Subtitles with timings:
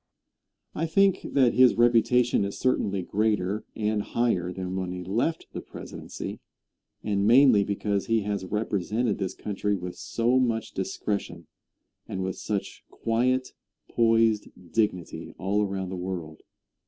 [0.73, 5.61] I think that his reputation is certainly greater and higher than when he left the
[5.61, 6.39] presidency,
[7.03, 11.45] and mainly because he has represented this country with so much discretion
[12.07, 13.53] and with such quiet,
[13.91, 16.41] poised dignity all around the world.